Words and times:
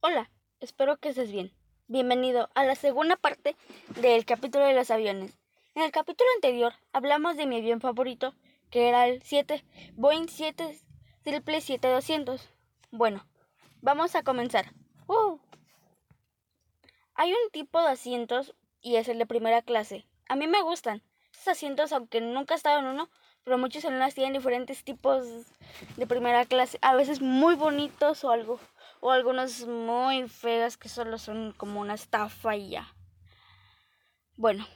Hola, 0.00 0.30
espero 0.60 0.96
que 0.98 1.08
estés 1.08 1.32
bien. 1.32 1.52
Bienvenido 1.88 2.48
a 2.54 2.62
la 2.62 2.76
segunda 2.76 3.16
parte 3.16 3.56
del 4.00 4.24
capítulo 4.24 4.64
de 4.64 4.72
los 4.72 4.92
aviones. 4.92 5.36
En 5.74 5.82
el 5.82 5.90
capítulo 5.90 6.30
anterior 6.36 6.72
hablamos 6.92 7.36
de 7.36 7.46
mi 7.46 7.56
avión 7.56 7.80
favorito, 7.80 8.32
que 8.70 8.88
era 8.88 9.08
el 9.08 9.20
7 9.24 9.64
Boeing 9.94 10.26
777-200. 10.26 12.40
Bueno, 12.92 13.26
vamos 13.80 14.14
a 14.14 14.22
comenzar. 14.22 14.72
¡Uh! 15.08 15.40
Hay 17.14 17.32
un 17.32 17.50
tipo 17.50 17.82
de 17.82 17.88
asientos 17.88 18.54
y 18.80 18.94
es 18.96 19.08
el 19.08 19.18
de 19.18 19.26
primera 19.26 19.62
clase. 19.62 20.06
A 20.28 20.36
mí 20.36 20.46
me 20.46 20.62
gustan. 20.62 21.02
Esos 21.32 21.48
asientos, 21.48 21.90
aunque 21.90 22.20
nunca 22.20 22.54
he 22.54 22.56
estado 22.56 22.78
en 22.78 22.86
uno, 22.86 23.10
pero 23.42 23.58
muchos 23.58 23.84
aviones 23.84 24.14
tienen 24.14 24.34
diferentes 24.34 24.84
tipos 24.84 25.26
de 25.96 26.06
primera 26.06 26.44
clase, 26.44 26.78
a 26.82 26.94
veces 26.94 27.20
muy 27.20 27.56
bonitos 27.56 28.22
o 28.22 28.30
algo 28.30 28.60
o 29.00 29.10
algunos 29.10 29.66
muy 29.66 30.28
feas 30.28 30.76
que 30.76 30.88
solo 30.88 31.18
son 31.18 31.52
como 31.52 31.80
una 31.80 31.94
estafa 31.94 32.56
y 32.56 32.70
ya. 32.70 32.94
Bueno. 34.36 34.66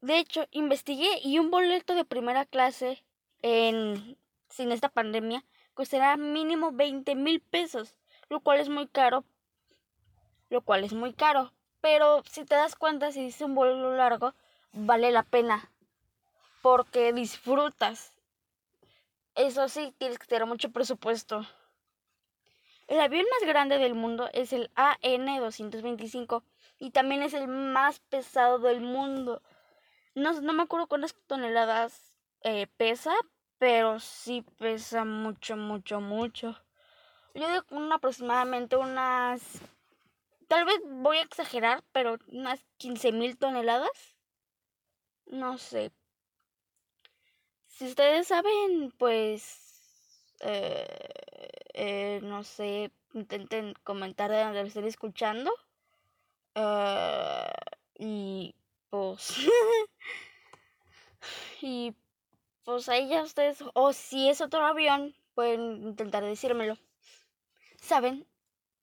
De 0.00 0.18
hecho, 0.18 0.46
investigué 0.50 1.20
y 1.22 1.38
un 1.38 1.50
boleto 1.50 1.94
de 1.94 2.04
primera 2.04 2.46
clase 2.46 3.04
en 3.42 4.16
sin 4.48 4.72
esta 4.72 4.88
pandemia 4.88 5.44
costará 5.74 6.16
mínimo 6.16 6.72
20 6.72 7.14
mil 7.14 7.40
pesos, 7.40 7.94
lo 8.28 8.40
cual 8.40 8.60
es 8.60 8.68
muy 8.68 8.86
caro. 8.86 9.24
Lo 10.48 10.62
cual 10.62 10.84
es 10.84 10.92
muy 10.92 11.12
caro. 11.12 11.52
Pero 11.80 12.22
si 12.30 12.44
te 12.44 12.54
das 12.54 12.76
cuenta, 12.76 13.12
si 13.12 13.26
es 13.26 13.40
un 13.40 13.54
vuelo 13.54 13.96
largo, 13.96 14.34
vale 14.72 15.10
la 15.10 15.22
pena. 15.22 15.70
Porque 16.60 17.12
disfrutas. 17.12 18.12
Eso 19.34 19.68
sí, 19.68 19.94
tienes 19.96 20.18
que 20.18 20.26
tener 20.26 20.46
mucho 20.46 20.70
presupuesto. 20.70 21.46
El 22.90 22.98
avión 22.98 23.24
más 23.30 23.48
grande 23.48 23.78
del 23.78 23.94
mundo 23.94 24.28
es 24.32 24.52
el 24.52 24.68
AN-225 24.74 26.42
y 26.80 26.90
también 26.90 27.22
es 27.22 27.34
el 27.34 27.46
más 27.46 28.00
pesado 28.00 28.58
del 28.58 28.80
mundo. 28.80 29.42
No, 30.16 30.32
no 30.40 30.52
me 30.52 30.64
acuerdo 30.64 30.88
cuántas 30.88 31.14
toneladas 31.28 32.16
eh, 32.42 32.66
pesa, 32.76 33.14
pero 33.58 34.00
sí 34.00 34.44
pesa 34.58 35.04
mucho, 35.04 35.56
mucho, 35.56 36.00
mucho. 36.00 36.60
Yo 37.32 37.48
digo 37.48 37.92
aproximadamente 37.92 38.74
unas... 38.74 39.60
Tal 40.48 40.64
vez 40.64 40.80
voy 40.84 41.18
a 41.18 41.22
exagerar, 41.22 41.84
pero 41.92 42.18
unas 42.26 42.58
15.000 42.80 43.38
toneladas. 43.38 44.16
No 45.26 45.58
sé. 45.58 45.92
Si 47.68 47.86
ustedes 47.86 48.26
saben, 48.26 48.92
pues... 48.98 50.34
Eh, 50.40 51.29
eh, 51.74 52.20
no 52.22 52.44
sé, 52.44 52.90
intenten 53.14 53.74
comentar 53.84 54.30
de 54.30 54.42
donde 54.42 54.62
lo 54.62 54.68
estén 54.68 54.86
escuchando. 54.86 55.52
Uh, 56.54 57.50
y 57.98 58.54
pues. 58.90 59.36
y 61.62 61.94
pues 62.64 62.88
ahí 62.88 63.08
ya 63.08 63.22
ustedes. 63.22 63.62
O 63.74 63.92
si 63.92 64.28
es 64.28 64.40
otro 64.40 64.64
avión, 64.64 65.14
pueden 65.34 65.82
intentar 65.82 66.24
decírmelo. 66.24 66.76
Saben, 67.80 68.26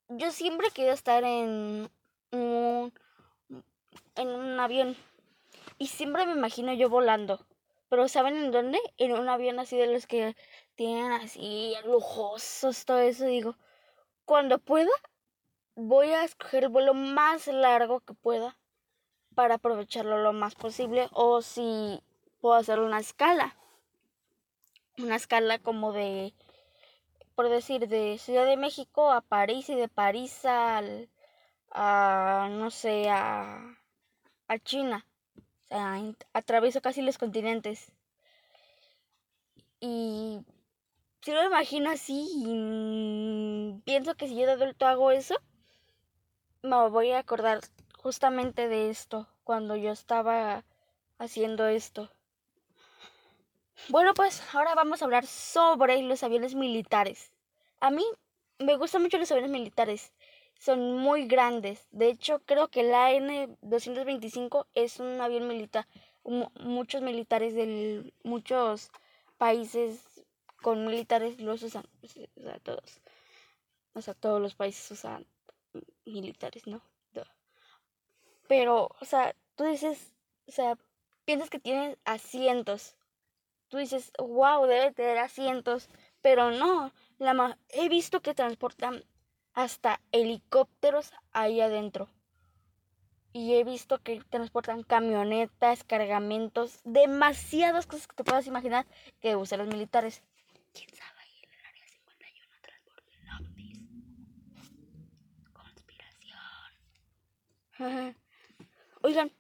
yo 0.10 0.32
siempre 0.32 0.72
quiero 0.72 0.94
estar 0.94 1.24
en 1.24 1.90
un, 2.32 2.94
en 4.16 4.28
un 4.28 4.60
avión. 4.60 4.96
Y 5.78 5.88
siempre 5.88 6.26
me 6.26 6.34
imagino 6.34 6.74
yo 6.74 6.90
volando. 6.90 7.46
Pero 7.90 8.08
¿saben 8.08 8.36
en 8.36 8.52
dónde? 8.52 8.80
En 8.98 9.14
un 9.14 9.30
avión 9.30 9.60
así 9.60 9.78
de 9.78 9.88
los 9.88 10.08
que 10.08 10.36
tienen 10.76 11.12
así 11.12 11.74
lujosos, 11.86 12.86
todo 12.86 13.00
eso. 13.00 13.26
Digo, 13.26 13.56
cuando 14.26 14.60
pueda, 14.60 14.92
voy 15.76 16.08
a 16.10 16.24
escoger 16.24 16.66
el 16.66 16.70
vuelo 16.70 16.94
más 16.94 17.48
largo 17.48 18.02
que 18.02 18.14
pueda 18.14 18.58
para 19.36 19.56
aprovecharlo 19.56 20.22
lo 20.22 20.34
más 20.34 20.56
posible. 20.56 21.08
O 21.14 21.42
si 21.42 22.02
puedo 22.42 22.56
hacer 22.56 22.80
una 22.80 23.00
escala. 23.00 23.56
Una 24.98 25.16
escala 25.16 25.60
como 25.60 25.94
de, 25.94 26.34
por 27.36 27.50
decir, 27.50 27.88
de 27.88 28.17
Ciudad 28.17 28.45
de 28.45 28.58
México 28.58 29.11
a 29.11 29.22
París 29.22 29.70
y 29.70 29.76
de 29.76 29.88
París 29.88 30.44
al, 30.44 31.10
a, 31.72 32.50
no 32.52 32.72
sé, 32.72 33.10
a, 33.10 33.78
a 34.48 34.60
China. 34.60 35.06
O 35.70 35.76
sea, 35.76 36.02
atravieso 36.33 36.82
casi 36.82 37.02
los 37.02 37.17
continentes. 37.17 37.92
Y 39.80 40.39
si 41.22 41.32
lo 41.32 41.44
imagino 41.44 41.89
así 41.89 42.28
y 42.36 43.82
pienso 43.83 44.16
que 44.16 44.28
si 44.28 44.36
yo 44.36 44.45
de 44.45 44.54
adulto 44.54 44.88
hago 44.88 45.11
eso, 45.11 45.36
me 46.64 46.89
voy 46.89 47.11
a 47.11 47.20
acordar 47.20 47.60
justamente 48.02 48.67
de 48.67 48.89
esto, 48.89 49.28
cuando 49.44 49.76
yo 49.76 49.92
estaba 49.92 50.64
haciendo 51.17 51.67
esto. 51.67 52.10
Bueno, 53.89 54.14
pues 54.14 54.42
ahora 54.54 54.73
vamos 54.73 55.02
a 55.02 55.05
hablar 55.05 55.26
sobre 55.26 56.02
los 56.02 56.23
aviones 56.23 56.55
militares. 56.55 57.32
A 57.80 57.92
mí 57.92 58.04
me 58.60 58.76
gustan 58.76 59.04
mucho 59.04 59.17
los 59.17 59.32
aviones 59.32 59.52
militares 59.52 60.14
son 60.60 60.98
muy 60.98 61.28
grandes. 61.28 61.88
De 61.92 62.10
hecho, 62.10 62.40
creo 62.45 62.70
que 62.70 62.82
el 62.82 62.94
AN-225 62.94 64.68
es 64.73 65.00
un 65.00 65.22
avión 65.22 65.48
militar. 65.48 65.88
Muchos 66.23 67.02
militares 67.02 67.54
de 67.54 68.14
muchos 68.23 68.92
países 69.38 70.26
con 70.62 70.86
militares 70.86 71.40
los 71.40 71.64
usan. 71.64 71.86
O 72.04 72.42
sea, 72.42 72.60
todos. 72.60 73.02
O 73.94 74.02
sea, 74.02 74.14
todos 74.14 74.42
los 74.42 74.56
países 74.56 74.92
usan 74.92 75.26
militares, 76.06 76.67
¿no? 76.67 76.82
Pero, 78.48 78.96
o 79.00 79.06
sea, 79.06 79.36
tú 79.56 79.66
dices, 79.66 80.14
o 80.48 80.52
sea, 80.52 80.78
piensas 81.26 81.50
que 81.50 81.60
tiene 81.60 81.98
asientos. 82.06 82.96
Tú 83.67 83.78
dices, 83.78 84.12
wow, 84.17 84.66
debe 84.66 84.94
tener 84.94 85.17
asientos. 85.17 85.90
Pero 86.22 86.52
no, 86.52 86.94
la 87.20 87.58
he 87.70 87.90
visto 87.90 88.22
que 88.22 88.34
transportan 88.34 89.04
hasta 89.58 90.00
helicópteros 90.12 91.12
ahí 91.34 91.60
adentro. 91.62 92.08
Y 93.34 93.56
he 93.56 93.64
visto 93.64 93.98
que 94.04 94.22
transportan 94.30 94.84
camionetas, 94.84 95.84
cargamentos, 95.84 96.80
demasiadas 96.84 97.88
cosas 97.88 98.08
que 98.08 98.16
te 98.16 98.23
puedas 98.23 98.46
imaginar 98.46 98.86
que 99.20 99.36
usan 99.36 99.58
los 99.58 99.67
militares. 99.67 100.22
¿Quién 100.76 100.96
sabe 100.96 101.22
ahí 101.22 101.42
en 101.42 101.50
el 101.50 101.66
área 101.66 101.88
51 101.88 102.56
transporte 102.62 103.17
ovnis? 103.40 103.80
Conspiración. 105.54 108.16
Oigan, 109.02 109.32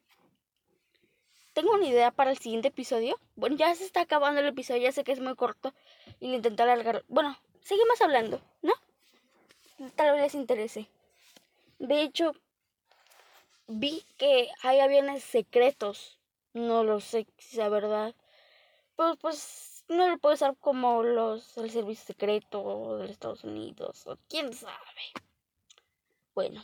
tengo 1.53 1.73
una 1.73 1.85
idea 1.85 2.09
para 2.09 2.31
el 2.31 2.39
siguiente 2.39 2.69
episodio. 2.69 3.19
Bueno, 3.35 3.55
ya 3.55 3.75
se 3.75 3.85
está 3.85 4.01
acabando 4.01 4.41
el 4.41 4.47
episodio, 4.47 4.81
ya 4.81 4.91
sé 4.91 5.03
que 5.03 5.11
es 5.11 5.19
muy 5.19 5.35
corto 5.35 5.75
y 6.19 6.29
lo 6.29 6.37
intenté 6.37 6.63
alargar. 6.63 7.05
Bueno, 7.07 7.37
seguimos 7.61 8.01
hablando, 8.01 8.41
¿no? 8.63 8.73
Tal 9.95 10.13
vez 10.13 10.21
les 10.21 10.35
interese. 10.35 10.89
De 11.79 12.01
hecho, 12.01 12.33
vi 13.67 14.03
que 14.17 14.49
hay 14.63 14.79
aviones 14.79 15.23
secretos. 15.23 16.19
No 16.53 16.83
lo 16.83 16.99
sé 16.99 17.27
si 17.37 17.61
es 17.61 17.69
verdad. 17.69 18.15
Pues, 18.95 19.17
pues 19.21 19.85
no 19.89 20.09
lo 20.09 20.17
puedo 20.17 20.35
usar 20.35 20.57
como 20.57 21.03
los 21.03 21.57
el 21.57 21.69
servicio 21.69 22.05
secreto 22.05 22.97
de 22.97 23.11
Estados 23.11 23.43
Unidos 23.43 24.05
o 24.07 24.17
quién 24.27 24.53
sabe. 24.53 25.13
Bueno. 26.33 26.63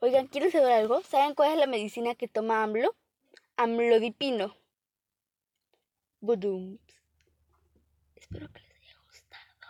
Oigan, 0.00 0.26
¿quieren 0.26 0.50
saber 0.50 0.72
algo? 0.72 1.02
¿Saben 1.02 1.34
cuál 1.34 1.52
es 1.52 1.58
la 1.58 1.66
medicina 1.66 2.14
que 2.14 2.26
toma 2.26 2.62
AMLO? 2.62 2.96
Amlodipino. 3.56 4.56
Budum. 6.20 6.78
Espero 8.16 8.48
que 8.52 8.60
les 8.60 8.72
haya 8.72 8.98
gustado. 9.06 9.68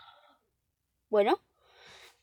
Bueno, 1.09 1.39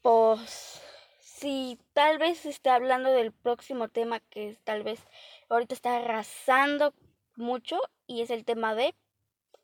pues 0.07 0.81
si 1.19 1.81
tal 1.93 2.19
vez 2.19 2.47
esté 2.47 2.71
hablando 2.71 3.11
del 3.11 3.33
próximo 3.33 3.89
tema 3.89 4.21
que 4.21 4.57
tal 4.63 4.85
vez 4.85 5.01
ahorita 5.49 5.75
está 5.75 5.97
arrasando 5.97 6.95
mucho 7.35 7.81
y 8.07 8.23
es 8.23 8.31
el 8.31 8.45
tema 8.45 8.77
de 8.77 8.95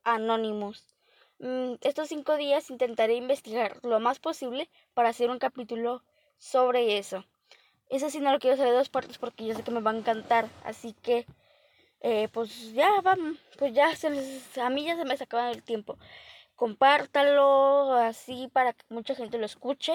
Anonymous. 0.02 0.96
Mm, 1.38 1.74
estos 1.82 2.08
cinco 2.08 2.36
días 2.36 2.70
intentaré 2.70 3.14
investigar 3.14 3.78
lo 3.84 4.00
más 4.00 4.18
posible 4.18 4.68
para 4.94 5.10
hacer 5.10 5.30
un 5.30 5.38
capítulo 5.38 6.02
sobre 6.38 6.98
eso. 6.98 7.24
Eso 7.88 8.10
sí 8.10 8.18
no 8.18 8.32
lo 8.32 8.40
quiero 8.40 8.54
hacer 8.54 8.66
de 8.66 8.72
dos 8.72 8.88
partes 8.88 9.18
porque 9.18 9.46
yo 9.46 9.54
sé 9.54 9.62
que 9.62 9.70
me 9.70 9.80
va 9.80 9.92
a 9.92 9.96
encantar. 9.96 10.48
Así 10.64 10.92
que, 10.92 11.24
eh, 12.00 12.28
pues 12.32 12.72
ya 12.72 13.00
vamos, 13.00 13.38
pues 13.60 13.74
ya 13.74 13.94
se 13.94 14.10
les, 14.10 14.58
a 14.58 14.70
mí 14.70 14.86
ya 14.86 14.96
se 14.96 15.04
me 15.04 15.16
sacaba 15.16 15.52
el 15.52 15.62
tiempo. 15.62 15.98
Compártalo 16.56 17.92
así 17.94 18.48
para 18.52 18.72
que 18.72 18.84
mucha 18.88 19.14
gente 19.14 19.38
lo 19.38 19.46
escuche 19.46 19.94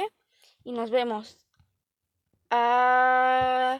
y 0.67 0.71
nos 0.73 0.91
vemos. 0.91 1.37
Adiós. 2.49 3.77